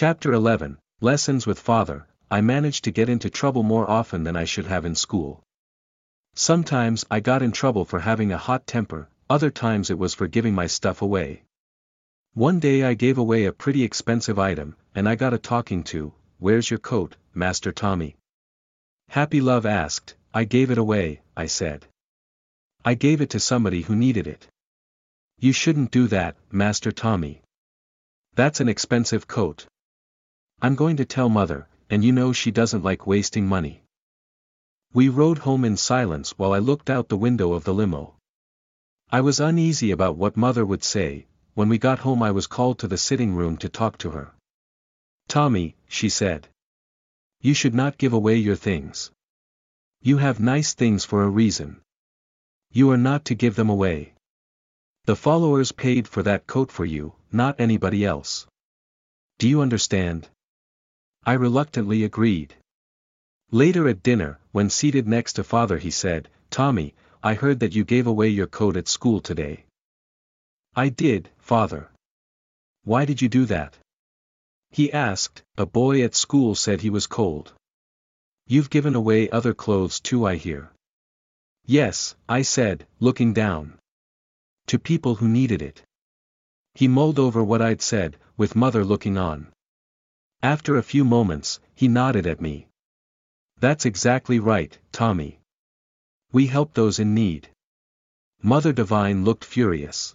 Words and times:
Chapter 0.00 0.32
11 0.32 0.78
Lessons 1.02 1.46
with 1.46 1.60
Father 1.60 2.06
I 2.30 2.40
managed 2.40 2.84
to 2.84 2.90
get 2.90 3.10
into 3.10 3.28
trouble 3.28 3.62
more 3.62 3.84
often 3.86 4.24
than 4.24 4.34
I 4.34 4.46
should 4.46 4.64
have 4.64 4.86
in 4.86 4.94
school. 4.94 5.42
Sometimes 6.34 7.04
I 7.10 7.20
got 7.20 7.42
in 7.42 7.52
trouble 7.52 7.84
for 7.84 8.00
having 8.00 8.32
a 8.32 8.38
hot 8.38 8.66
temper, 8.66 9.10
other 9.28 9.50
times 9.50 9.90
it 9.90 9.98
was 9.98 10.14
for 10.14 10.26
giving 10.26 10.54
my 10.54 10.66
stuff 10.66 11.02
away. 11.02 11.42
One 12.32 12.60
day 12.60 12.82
I 12.82 12.94
gave 12.94 13.18
away 13.18 13.44
a 13.44 13.52
pretty 13.52 13.82
expensive 13.82 14.38
item, 14.38 14.74
and 14.94 15.06
I 15.06 15.16
got 15.16 15.34
a 15.34 15.38
talking 15.38 15.84
to, 15.92 16.14
Where's 16.38 16.70
your 16.70 16.78
coat, 16.78 17.16
Master 17.34 17.70
Tommy? 17.70 18.16
Happy 19.10 19.42
Love 19.42 19.66
asked, 19.66 20.14
I 20.32 20.44
gave 20.44 20.70
it 20.70 20.78
away, 20.78 21.20
I 21.36 21.44
said. 21.44 21.84
I 22.86 22.94
gave 22.94 23.20
it 23.20 23.28
to 23.34 23.38
somebody 23.38 23.82
who 23.82 23.94
needed 23.94 24.26
it. 24.26 24.48
You 25.38 25.52
shouldn't 25.52 25.90
do 25.90 26.08
that, 26.08 26.36
Master 26.50 26.90
Tommy. 26.90 27.42
That's 28.34 28.60
an 28.60 28.70
expensive 28.70 29.28
coat. 29.28 29.66
I'm 30.62 30.74
going 30.74 30.96
to 30.96 31.06
tell 31.06 31.30
mother, 31.30 31.68
and 31.88 32.04
you 32.04 32.12
know 32.12 32.32
she 32.34 32.50
doesn't 32.50 32.84
like 32.84 33.06
wasting 33.06 33.46
money. 33.46 33.82
We 34.92 35.08
rode 35.08 35.38
home 35.38 35.64
in 35.64 35.78
silence 35.78 36.36
while 36.36 36.52
I 36.52 36.58
looked 36.58 36.90
out 36.90 37.08
the 37.08 37.16
window 37.16 37.54
of 37.54 37.64
the 37.64 37.72
limo. 37.72 38.14
I 39.10 39.22
was 39.22 39.40
uneasy 39.40 39.90
about 39.90 40.16
what 40.16 40.36
mother 40.36 40.66
would 40.66 40.84
say, 40.84 41.26
when 41.54 41.68
we 41.70 41.78
got 41.78 42.00
home 42.00 42.22
I 42.22 42.30
was 42.32 42.46
called 42.46 42.78
to 42.80 42.88
the 42.88 42.98
sitting 42.98 43.34
room 43.34 43.56
to 43.58 43.68
talk 43.70 43.96
to 43.98 44.10
her. 44.10 44.34
Tommy, 45.28 45.76
she 45.88 46.08
said. 46.08 46.48
You 47.40 47.54
should 47.54 47.74
not 47.74 47.96
give 47.96 48.12
away 48.12 48.36
your 48.36 48.56
things. 48.56 49.10
You 50.02 50.18
have 50.18 50.40
nice 50.40 50.74
things 50.74 51.06
for 51.06 51.22
a 51.22 51.28
reason. 51.28 51.80
You 52.70 52.90
are 52.90 52.98
not 52.98 53.24
to 53.26 53.34
give 53.34 53.56
them 53.56 53.70
away. 53.70 54.12
The 55.06 55.16
followers 55.16 55.72
paid 55.72 56.06
for 56.06 56.22
that 56.24 56.46
coat 56.46 56.70
for 56.70 56.84
you, 56.84 57.14
not 57.32 57.58
anybody 57.58 58.04
else. 58.04 58.46
Do 59.38 59.48
you 59.48 59.62
understand? 59.62 60.28
I 61.24 61.34
reluctantly 61.34 62.04
agreed. 62.04 62.54
Later 63.50 63.88
at 63.88 64.02
dinner, 64.02 64.38
when 64.52 64.70
seated 64.70 65.06
next 65.06 65.34
to 65.34 65.44
father 65.44 65.78
he 65.78 65.90
said, 65.90 66.28
Tommy, 66.50 66.94
I 67.22 67.34
heard 67.34 67.60
that 67.60 67.74
you 67.74 67.84
gave 67.84 68.06
away 68.06 68.28
your 68.28 68.46
coat 68.46 68.76
at 68.76 68.88
school 68.88 69.20
today. 69.20 69.64
I 70.74 70.88
did, 70.88 71.28
father. 71.38 71.90
Why 72.84 73.04
did 73.04 73.20
you 73.20 73.28
do 73.28 73.44
that? 73.46 73.76
He 74.70 74.92
asked, 74.92 75.42
a 75.58 75.66
boy 75.66 76.02
at 76.02 76.14
school 76.14 76.54
said 76.54 76.80
he 76.80 76.90
was 76.90 77.06
cold. 77.06 77.52
You've 78.46 78.70
given 78.70 78.94
away 78.94 79.28
other 79.28 79.52
clothes 79.52 80.00
too 80.00 80.26
I 80.26 80.36
hear. 80.36 80.70
Yes, 81.66 82.14
I 82.28 82.42
said, 82.42 82.86
looking 82.98 83.32
down. 83.32 83.78
To 84.68 84.78
people 84.78 85.16
who 85.16 85.28
needed 85.28 85.60
it. 85.60 85.82
He 86.74 86.88
mulled 86.88 87.18
over 87.18 87.44
what 87.44 87.60
I'd 87.60 87.82
said, 87.82 88.16
with 88.36 88.56
mother 88.56 88.84
looking 88.84 89.18
on. 89.18 89.52
After 90.42 90.76
a 90.76 90.82
few 90.82 91.04
moments, 91.04 91.60
he 91.74 91.86
nodded 91.86 92.26
at 92.26 92.40
me. 92.40 92.66
That's 93.58 93.84
exactly 93.84 94.38
right, 94.38 94.78
Tommy. 94.90 95.38
We 96.32 96.46
help 96.46 96.72
those 96.72 96.98
in 96.98 97.14
need. 97.14 97.50
Mother 98.42 98.72
Divine 98.72 99.22
looked 99.22 99.44
furious. 99.44 100.14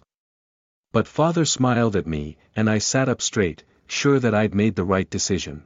But 0.90 1.06
father 1.06 1.44
smiled 1.44 1.94
at 1.94 2.08
me, 2.08 2.38
and 2.56 2.68
I 2.68 2.78
sat 2.78 3.08
up 3.08 3.22
straight, 3.22 3.62
sure 3.86 4.18
that 4.18 4.34
I'd 4.34 4.52
made 4.52 4.74
the 4.74 4.82
right 4.82 5.08
decision. 5.08 5.62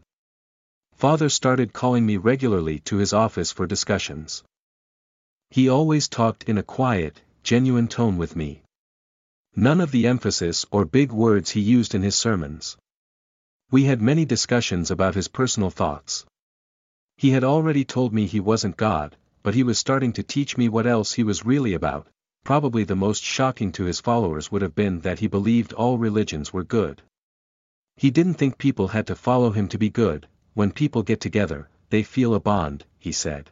Father 0.93 1.31
started 1.31 1.73
calling 1.73 2.05
me 2.05 2.19
regularly 2.19 2.81
to 2.81 2.99
his 2.99 3.15
office 3.15 3.51
for 3.51 3.67
discussions. 3.67 4.45
He 5.49 5.71
always 5.71 6.07
talked 6.07 6.45
in 6.45 6.59
a 6.59 6.63
quiet, 6.63 7.23
genuine 7.43 7.89
tone 7.89 8.19
with 8.19 8.37
me. 8.37 8.63
None 9.57 9.81
of 9.81 9.91
the 9.91 10.07
emphasis 10.07 10.67
or 10.71 10.85
big 10.85 11.13
words 11.13 11.53
he 11.53 11.61
used 11.61 11.95
in 11.95 12.03
his 12.03 12.15
sermons. 12.15 12.77
We 13.73 13.85
had 13.85 14.03
many 14.03 14.25
discussions 14.25 14.91
about 14.91 15.15
his 15.15 15.29
personal 15.29 15.71
thoughts. 15.71 16.27
He 17.17 17.31
had 17.31 17.45
already 17.45 17.85
told 17.85 18.13
me 18.13 18.27
he 18.27 18.41
wasn't 18.41 18.77
God, 18.77 19.17
but 19.45 19.55
he 19.55 19.63
was 19.63 19.79
starting 19.79 20.13
to 20.15 20.25
teach 20.25 20.59
me 20.59 20.69
what 20.69 20.89
else 20.89 21.13
he 21.13 21.23
was 21.23 21.47
really 21.47 21.75
about. 21.75 22.09
Probably 22.43 22.83
the 22.83 22.97
most 22.97 23.23
shocking 23.23 23.71
to 23.73 23.85
his 23.85 24.01
followers 24.01 24.51
would 24.51 24.63
have 24.63 24.75
been 24.75 25.03
that 25.03 25.21
he 25.21 25.29
believed 25.29 25.73
all 25.73 25.99
religions 25.99 26.53
were 26.53 26.65
good. 26.65 27.03
He 27.97 28.11
didn't 28.11 28.35
think 28.35 28.59
people 28.59 28.89
had 28.89 29.07
to 29.07 29.15
follow 29.15 29.51
him 29.51 29.69
to 29.69 29.79
be 29.79 29.89
good, 29.89 30.27
when 30.55 30.73
people 30.73 31.05
get 31.05 31.21
together, 31.21 31.69
they 31.91 32.03
feel 32.03 32.35
a 32.35 32.41
bond, 32.41 32.87
he 32.99 33.13
said. 33.13 33.51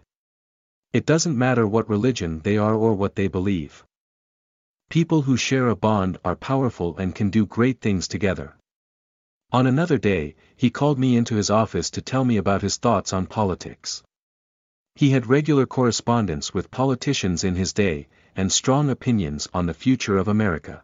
It 0.93 1.07
doesn't 1.07 1.39
matter 1.39 1.65
what 1.65 1.89
religion 1.89 2.41
they 2.41 2.57
are 2.57 2.75
or 2.75 2.95
what 2.95 3.15
they 3.15 3.29
believe. 3.29 3.85
People 4.89 5.23
who 5.23 5.37
share 5.37 5.69
a 5.69 5.77
bond 5.77 6.19
are 6.25 6.35
powerful 6.35 6.97
and 6.97 7.15
can 7.15 7.31
do 7.31 7.47
great 7.47 7.81
things 7.81 8.09
together. 8.09 8.57
On 9.51 9.67
another 9.67 9.97
day, 9.97 10.35
he 10.57 10.69
called 10.69 10.99
me 10.99 11.17
into 11.17 11.35
his 11.35 11.49
office 11.49 11.89
to 11.91 12.03
tell 12.03 12.23
me 12.23 12.37
about 12.37 12.61
his 12.61 12.77
thoughts 12.77 13.15
on 13.15 13.27
politics. 13.27 14.03
He 14.95 15.11
had 15.11 15.27
regular 15.27 15.65
correspondence 15.65 16.53
with 16.53 16.71
politicians 16.71 17.45
in 17.45 17.55
his 17.55 17.73
day, 17.73 18.09
and 18.37 18.53
strong 18.53 18.91
opinions 18.91 19.49
on 19.55 19.65
the 19.65 19.73
future 19.73 20.19
of 20.19 20.29
America. 20.29 20.83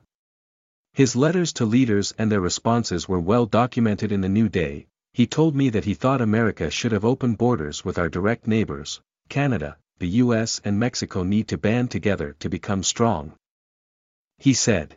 His 0.94 1.14
letters 1.14 1.53
to 1.54 1.66
leaders 1.66 2.14
and 2.16 2.32
their 2.32 2.41
responses 2.41 3.06
were 3.06 3.20
well 3.20 3.44
documented 3.44 4.10
in 4.10 4.22
the 4.22 4.30
New 4.30 4.48
Day. 4.48 4.86
He 5.12 5.26
told 5.26 5.54
me 5.54 5.69
that 5.69 5.84
he 5.84 5.92
thought 5.92 6.22
America 6.22 6.70
should 6.70 6.92
have 6.92 7.04
open 7.04 7.34
borders 7.34 7.84
with 7.84 7.98
our 7.98 8.08
direct 8.08 8.47
neighbors, 8.47 9.03
Canada, 9.28 9.76
the 9.98 10.08
US 10.22 10.62
and 10.64 10.80
Mexico 10.80 11.22
need 11.22 11.48
to 11.48 11.58
band 11.58 11.91
together 11.91 12.34
to 12.38 12.48
become 12.48 12.82
strong. 12.82 13.34
He 14.38 14.54
said. 14.54 14.97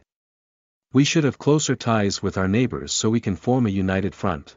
We 0.97 1.03
should 1.03 1.25
have 1.25 1.37
closer 1.37 1.75
ties 1.75 2.23
with 2.23 2.39
our 2.39 2.47
neighbors 2.47 2.91
so 2.91 3.11
we 3.11 3.19
can 3.19 3.35
form 3.35 3.67
a 3.67 3.77
united 3.85 4.15
front. 4.15 4.55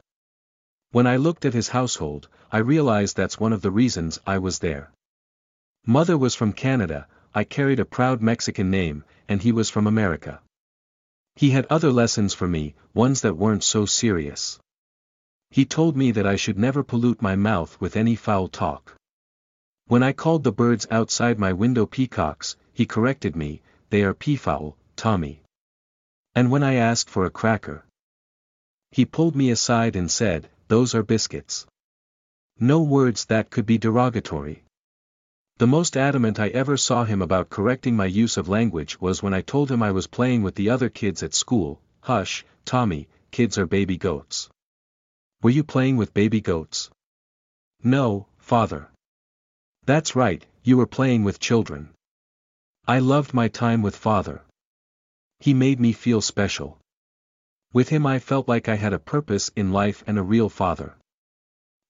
When 0.90 1.06
I 1.06 1.16
looked 1.16 1.44
at 1.44 1.52
his 1.52 1.68
household, 1.68 2.28
I 2.50 2.60
realized 2.60 3.14
that's 3.14 3.38
one 3.38 3.52
of 3.52 3.60
the 3.60 3.70
reasons 3.70 4.18
I 4.26 4.38
was 4.38 4.60
there. 4.60 4.90
Mother 5.84 6.16
was 6.16 6.34
from 6.34 6.54
Canada, 6.54 7.06
I 7.34 7.44
carried 7.44 7.78
a 7.78 7.84
proud 7.84 8.22
Mexican 8.22 8.70
name, 8.70 9.04
and 9.28 9.42
he 9.42 9.52
was 9.52 9.68
from 9.68 9.86
America. 9.86 10.40
He 11.34 11.50
had 11.50 11.66
other 11.68 11.92
lessons 11.92 12.32
for 12.32 12.48
me, 12.48 12.74
ones 12.94 13.20
that 13.20 13.36
weren't 13.36 13.62
so 13.62 13.84
serious. 13.84 14.58
He 15.50 15.66
told 15.66 15.94
me 15.94 16.10
that 16.10 16.26
I 16.26 16.36
should 16.36 16.58
never 16.58 16.82
pollute 16.82 17.20
my 17.20 17.36
mouth 17.36 17.78
with 17.82 17.98
any 17.98 18.16
foul 18.16 18.48
talk. 18.48 18.96
When 19.88 20.02
I 20.02 20.14
called 20.14 20.44
the 20.44 20.52
birds 20.52 20.86
outside 20.90 21.38
my 21.38 21.52
window 21.52 21.84
peacocks, 21.84 22.56
he 22.72 22.86
corrected 22.86 23.36
me, 23.36 23.60
they 23.90 24.02
are 24.04 24.14
peafowl, 24.14 24.78
Tommy. 24.96 25.42
And 26.34 26.50
when 26.50 26.62
I 26.62 26.74
asked 26.74 27.10
for 27.10 27.24
a 27.24 27.30
cracker, 27.30 27.84
he 28.92 29.04
pulled 29.04 29.36
me 29.36 29.50
aside 29.50 29.96
and 29.96 30.10
said, 30.10 30.48
those 30.68 30.94
are 30.94 31.02
biscuits. 31.02 31.66
No 32.58 32.82
words 32.82 33.24
that 33.26 33.50
could 33.50 33.66
be 33.66 33.78
derogatory. 33.78 34.64
The 35.58 35.66
most 35.66 35.96
adamant 35.96 36.40
I 36.40 36.48
ever 36.48 36.76
saw 36.76 37.04
him 37.04 37.22
about 37.22 37.50
correcting 37.50 37.96
my 37.96 38.06
use 38.06 38.36
of 38.36 38.48
language 38.48 39.00
was 39.00 39.22
when 39.22 39.34
I 39.34 39.42
told 39.42 39.70
him 39.70 39.82
I 39.82 39.92
was 39.92 40.06
playing 40.06 40.42
with 40.42 40.54
the 40.54 40.70
other 40.70 40.88
kids 40.88 41.22
at 41.22 41.34
school, 41.34 41.80
hush, 42.00 42.44
Tommy, 42.64 43.08
kids 43.30 43.58
are 43.58 43.66
baby 43.66 43.96
goats. 43.96 44.48
Were 45.42 45.50
you 45.50 45.64
playing 45.64 45.96
with 45.96 46.14
baby 46.14 46.40
goats? 46.40 46.90
No, 47.82 48.26
father. 48.38 48.88
That's 49.84 50.16
right, 50.16 50.44
you 50.62 50.76
were 50.76 50.86
playing 50.86 51.24
with 51.24 51.40
children. 51.40 51.90
I 52.86 52.98
loved 52.98 53.34
my 53.34 53.48
time 53.48 53.82
with 53.82 53.96
father. 53.96 54.42
He 55.40 55.54
made 55.54 55.80
me 55.80 55.94
feel 55.94 56.20
special. 56.20 56.78
With 57.72 57.88
him 57.88 58.06
I 58.06 58.18
felt 58.18 58.46
like 58.46 58.68
I 58.68 58.74
had 58.76 58.92
a 58.92 58.98
purpose 58.98 59.50
in 59.56 59.72
life 59.72 60.04
and 60.06 60.18
a 60.18 60.22
real 60.22 60.50
father. 60.50 60.98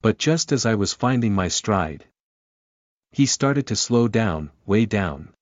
But 0.03 0.19
just 0.19 0.53
as 0.53 0.65
I 0.65 0.77
was 0.77 0.93
finding 0.95 1.35
my 1.35 1.49
stride, 1.49 2.07
he 3.11 3.27
started 3.27 3.67
to 3.67 3.77
slow 3.77 4.07
down, 4.07 4.53
way 4.67 4.87
down. 4.87 5.35